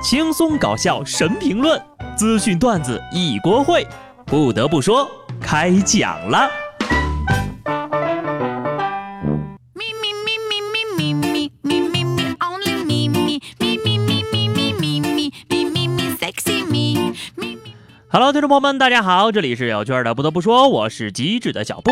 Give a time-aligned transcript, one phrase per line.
[0.00, 1.80] 轻松搞笑神评论，
[2.16, 3.84] 资讯段子一锅烩。
[4.24, 5.10] 不得不说，
[5.40, 6.48] 开讲了。
[18.10, 20.14] Hello，听众朋友们，大家好，这里是有趣的。
[20.14, 21.90] 不得不说，我是机智的小布。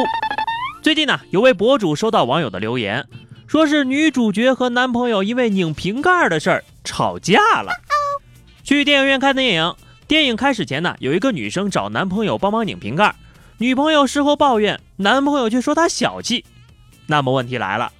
[0.81, 3.05] 最近呢，有位博主收到网友的留言，
[3.49, 7.73] 说是女主角和男朋友因为拧瓶盖的事儿吵架了。
[8.67, 9.77] 去电影院看电影，
[10.09, 13.15] 电影开始前呢，有一个女生找男朋友帮忙拧瓶盖，
[13.59, 16.45] 女朋友事后抱怨，男朋友却说她小气。
[17.07, 17.93] 那么问题来了，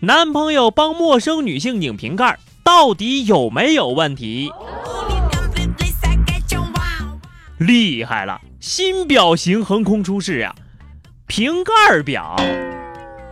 [0.00, 4.50] 男朋友帮陌生女性拧瓶盖，到底有没有问题？
[7.58, 10.54] 厉害了，新表型横空出世呀！
[11.26, 12.34] 瓶盖表，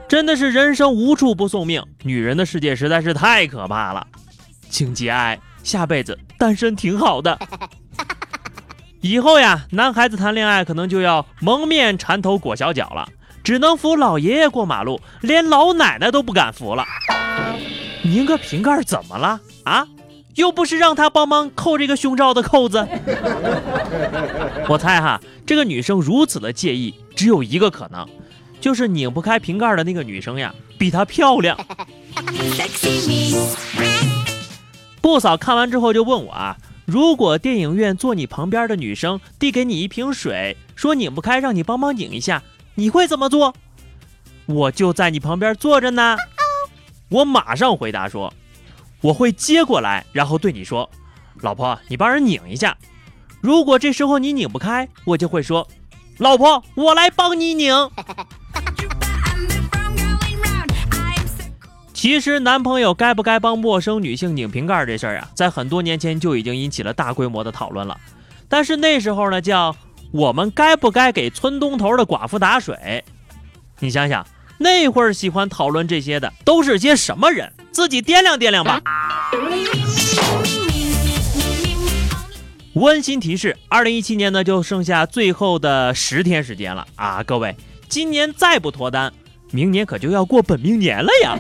[0.07, 1.83] 真的是人生无处不送命。
[2.03, 4.07] 女人的世界实在是太可怕了，
[4.69, 7.39] 请节哀，下辈子单身挺好的。
[9.01, 13.07] 以后呀，男孩子谈恋爱可能就要蒙面缠头裹小脚了，
[13.43, 16.85] 只能扶老爷爷过马路，连老奶奶都不敢扶了。
[18.03, 19.87] 拧个瓶盖怎么了啊？
[20.35, 22.87] 又不是让他帮忙扣这个胸罩的扣子。
[24.69, 28.09] 我猜哈，这个女生如此的介意，只有一个可能，
[28.61, 31.57] 就是拧不开瓶盖的那个女生呀，比她漂亮。
[35.05, 42.43] 不嫂看完之后就问我啊，如果电影院坐你旁边的女生递给你一瓶水，说拧不开，让你帮忙拧一下，
[42.75, 43.55] 你会怎么做？
[44.47, 46.17] 我就在你旁边坐着呢。
[47.11, 48.33] 我马上回答说。
[49.03, 50.89] 我会接过来，然后对你说
[51.43, 52.75] ：“老婆，你帮人拧一下。”
[53.43, 55.69] 如果这时候你拧不开，我就会说
[56.17, 57.75] ：“老婆，我来帮你拧。”
[62.05, 67.99] 其实，男朋友该不该帮陌生女性拧瓶盖这事儿啊，在很多年前就已经引起了大规模的讨论了。
[68.47, 69.75] 但是那时候呢，叫
[70.11, 73.03] 我们该不该给村东头的寡妇打水？
[73.79, 74.27] 你想想，
[74.59, 77.51] 那会儿喜欢讨论这些的都是些什么人？
[77.73, 78.83] 自己掂量掂量吧。
[82.75, 87.23] 温馨提示：二零一七年呢，就剩下最后的十天时间了啊！
[87.23, 87.57] 各位，
[87.89, 89.11] 今年再不脱单，
[89.51, 91.39] 明年可就要过本命年了呀。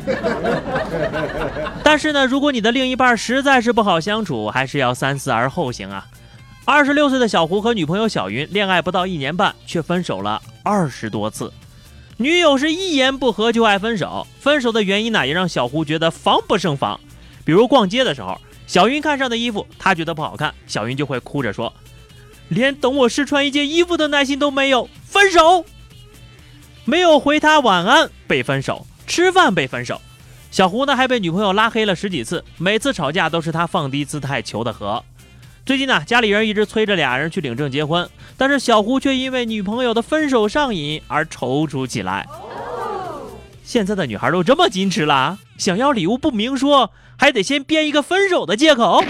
[1.83, 6.07] 但是呢，如果你的另一半实在是不好相处，还是要三思而后行啊。
[6.65, 11.53] 二十六岁的小胡和女朋友小云恋爱不到一年半，却分手了二十多次。
[12.17, 16.99] 女友是一言不合就爱分手，分手的原因呢也让小胡觉得防不胜防。
[17.45, 21.71] 比如逛街的时候，小云看上的衣服，他觉得不好看，小云就会哭着说
[22.49, 25.67] ：“连等我试穿一件衣服的耐心都没有，分手。”
[26.87, 30.01] 没有回他晚安被分手，吃饭被分手，
[30.51, 35.03] 小胡呢还被女朋友拉黑了十几次，每次吵架都是他放低姿态求的和。
[35.65, 38.07] 最近呢，家里人一直催着俩人去领证结婚，
[38.37, 42.29] 但是小胡却因为女朋友的分手上瘾而踌躇起来。
[43.63, 49.03] 现在的女孩都这么矜持了，想要礼物不明说，还得先编一个分手的借口。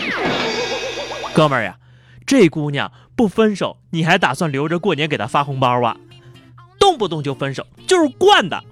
[1.34, 1.76] 哥们儿呀，
[2.24, 5.96] 这姑娘不分手，你还打算留着过年给她发红包啊？
[6.84, 8.62] 动不动就分手就是惯的，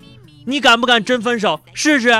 [0.44, 2.12] 你敢不敢真分手试试？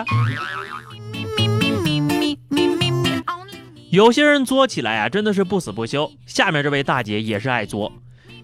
[3.90, 6.10] 有些人作起来啊，真的是不死不休。
[6.24, 7.92] 下面这位大姐也是爱作。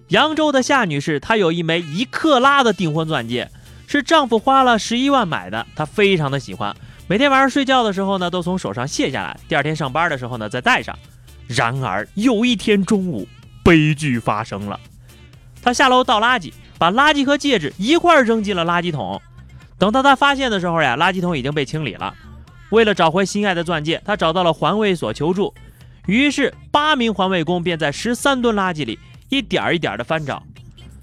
[0.09, 3.49] 扬州的夏女士，她有一枚一克拉的订婚钻戒，
[3.87, 6.75] 是丈夫花了十一万买的，她非常的喜欢。
[7.07, 10.95] 每天晚上睡觉的时候呢，都从手上卸下来，第二天上班的时候呢再戴上。
[11.47, 13.27] 然而有一天中午，
[13.63, 14.79] 悲剧发生了。
[15.63, 19.21] 她下楼倒垃圾，把垃圾和戒指一块扔进了垃圾桶。
[19.77, 22.15] 等到她发现的时候呀，垃圾桶已经被清理了。
[22.71, 25.53] 为了找回心爱的钻戒，他找到了环卫所求助。
[26.05, 28.97] 于是，八名环卫工便在十三吨垃圾里
[29.29, 30.41] 一点一点的翻找。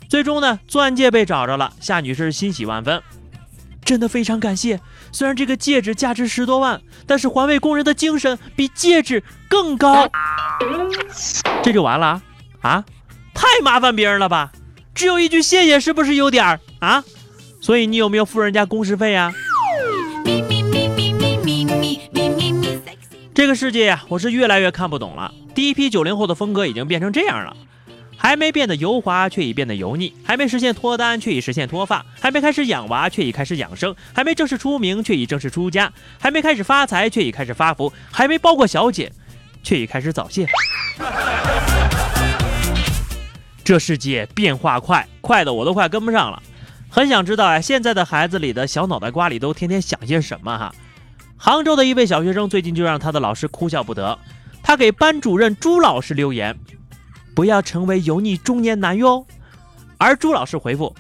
[0.09, 1.73] 最终呢，钻戒被找着了。
[1.81, 3.03] 夏女士欣喜万分，
[3.85, 4.81] 真的非常感谢。
[5.11, 10.09] 虽然这个戒指价值十多万，但是环卫工人的精神比戒指更高。
[11.63, 12.23] 这就完了
[12.61, 12.85] 啊？
[13.35, 14.53] 太麻烦别人了吧？
[14.97, 17.05] 只有一句谢谢，是不是有点儿啊？
[17.61, 19.31] 所以你有没有付人家工时费呀？
[23.35, 25.33] 这个世界呀，我是越来越看不懂了。
[25.55, 27.55] 第一批九零后的风格已经变成这样了，
[28.17, 39.13] 还没变得油滑，却已变得油腻；还没实现脱单，却已实现脱发；还没开始养娃，却已开始养生；还没正式出名，却已正式出家；还没开始发财，却已开始发福；还没包过小姐，
[39.63, 40.47] 却已开始早泄。
[43.67, 46.41] 这世界变化快，快的我都快跟不上了。
[46.89, 50.73] 很想知道啊，现在的孩子里的小脑袋瓜里都天天想些什么哈？
[51.37, 54.17] 杭州的一位小学生最近就让他的老师哭笑不得。
[54.63, 56.57] 他给班主任朱老师留言
[57.35, 59.27] ：“不要成为油腻中年男哟。”
[59.99, 60.95] 而朱老师回复：“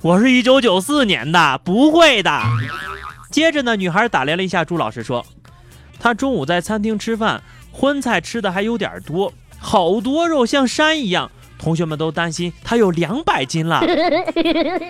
[0.00, 2.40] 我是一九九四年的，不会的。”
[3.28, 5.26] 接着呢，女孩打量了一下朱老师，说
[5.98, 7.42] ：“他中午在餐厅吃饭，
[7.72, 11.28] 荤菜吃的还有点多，好多肉像山一样。
[11.58, 13.82] 同学们都担心他有两百斤了。”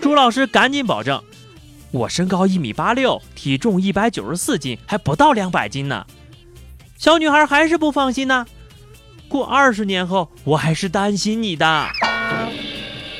[0.00, 1.22] 朱老师赶紧保证
[1.92, 6.06] ：“我身高一米八六，体重一百九十四斤，还不到两百斤呢。”
[6.96, 8.46] 小女孩还是不放心呢。
[9.28, 11.86] 过二十年后，我还是担心你的。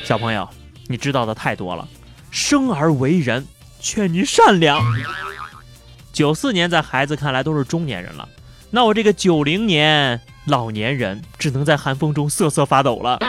[0.03, 0.49] 小朋友，
[0.87, 1.87] 你知道的太多了。
[2.31, 3.45] 生而为人，
[3.79, 4.81] 劝你善良。
[6.13, 8.27] 九四年在孩子看来都是中年人了，
[8.71, 13.19] 那我这个九零年老年人只能在寒风中瑟瑟发抖了。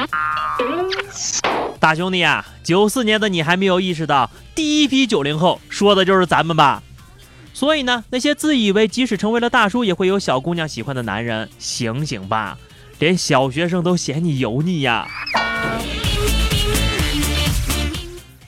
[1.80, 6.82] 大兄弟啊，九四年的你还没有意识到，第一批九零后说的就是咱们吧？
[7.54, 12.58] 所以呢，那些自以为即使成为了大叔也会有小姑娘喜欢的男人，醒醒吧！
[12.98, 15.06] 连小学生都嫌你油腻呀。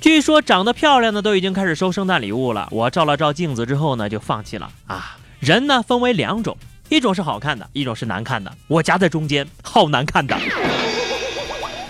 [0.01, 2.69] 据说长得漂亮的都已经开始收圣诞礼物了。
[2.71, 5.17] 我照了照镜子之后呢，就放弃了啊。
[5.39, 6.57] 人呢分为两种，
[6.89, 8.53] 一种是好看的，一种是难看的。
[8.67, 10.39] 我夹在中间，好难看的。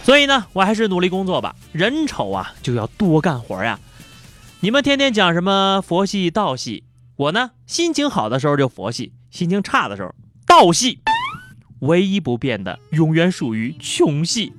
[0.03, 1.55] 所以呢，我还是努力工作吧。
[1.73, 3.79] 人丑啊，就要多干活呀。
[4.61, 6.85] 你们天天讲什么佛系、道系？
[7.17, 10.15] 我呢，心情好的时候就佛系，心情差的时候
[10.47, 11.01] 道系，
[11.81, 14.53] 唯一不变的永远属于穷系。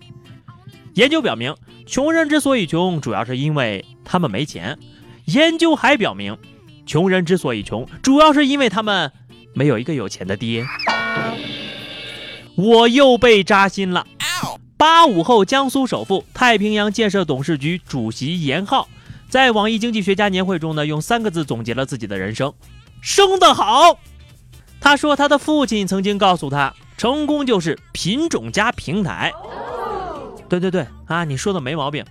[0.93, 1.55] 研究表明，
[1.85, 4.77] 穷人之所以穷，主要是因为他们没钱。
[5.25, 6.37] 研究还表明，
[6.85, 9.11] 穷人之所以穷，主要是因为他们
[9.53, 10.65] 没有一个有钱的爹。
[12.55, 14.05] 我又被扎心了。
[14.77, 18.87] 八五后江苏首富、太平洋建设董事局主席严浩。
[19.29, 22.53] 在网易经济学家年会中呢，用三个字总结了自己的人生：
[23.01, 23.99] 生得好。
[24.79, 29.31] 他说，他的父亲曾经告诉他，成功就是品种加平台。
[30.47, 32.05] 对对对啊，你说的没毛病。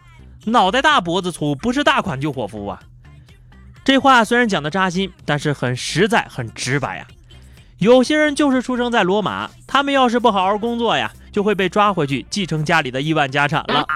[0.45, 2.79] 脑袋大脖子粗，不是大款就伙夫啊。
[3.83, 7.07] 这话虽然讲的扎心，但是很实在，很直白呀。
[7.79, 13.87] 有些人就是出生在罗马，他们要是不好好工作呀，就会被抓回去继承家里的亿万家产了。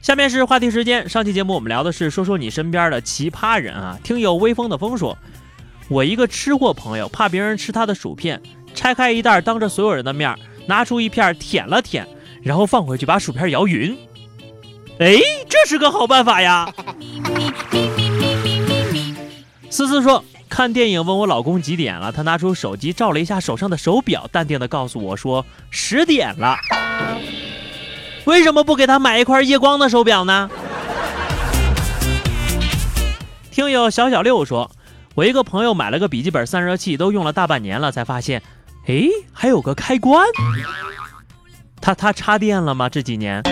[0.00, 1.06] 下面是话题时间。
[1.06, 3.98] 上期节目我们聊的是说说你身边的奇葩人啊。
[4.02, 5.18] 听友微风的风说，
[5.88, 8.40] 我一个吃货朋友怕别人吃他的薯片，
[8.74, 10.34] 拆开一袋，当着所有人的面
[10.64, 12.08] 拿出一片舔了舔，
[12.42, 13.94] 然后放回去把薯片摇匀。
[15.00, 15.18] 哎，
[15.50, 16.72] 这是个好办法呀。
[19.70, 26.56] 思思说，看电影问我老公几点了，他拿出手机照了一下手上的手表，淡定的告诉我说十点了。
[28.24, 30.50] 为什么不给他买一块夜光的手表呢？
[33.50, 34.70] 听友小小六说，
[35.14, 38.42] 我一个朋友买了个笔记本散热器，都用了大半年了，才发现，
[38.86, 40.26] 哎，还有个开关。
[41.80, 42.88] 他他插电了吗？
[42.88, 43.42] 这几年？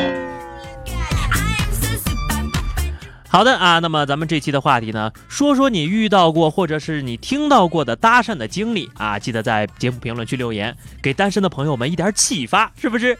[3.29, 13.19] 好的啊，那么咱们这期的话题呢，说说你遇到过或者是你听到过的搭讪的经历啊，记得在节目评论区留言，给单身的朋友们一点启发，是不是？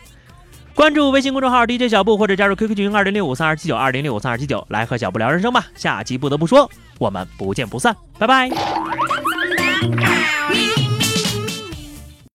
[0.75, 5.65] 关注微信公众号 DJ 小布，或者加入 QQ 群二零六五三二七九二零六五三二七九，来和小布聊人生吧。
[5.75, 8.51] 下期不得不说，我们不见不散，拜拜。